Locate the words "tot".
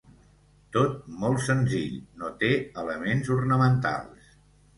0.77-0.95